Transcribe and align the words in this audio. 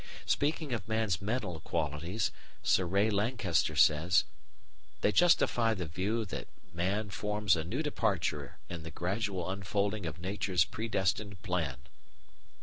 Speaking 0.25 0.73
of 0.73 0.87
man's 0.87 1.21
mental 1.21 1.59
qualities, 1.59 2.31
Sir 2.63 2.85
Ray 2.85 3.11
Lankester 3.11 3.75
says: 3.77 4.23
"They 5.01 5.11
justify 5.11 5.75
the 5.75 5.85
view 5.85 6.25
that 6.25 6.47
man 6.73 7.11
forms 7.11 7.55
a 7.55 7.63
new 7.63 7.83
departure 7.83 8.57
in 8.67 8.81
the 8.81 8.89
gradual 8.89 9.47
unfolding 9.47 10.07
of 10.07 10.19
Nature's 10.19 10.65
predestined 10.65 11.39
plan." 11.43 11.77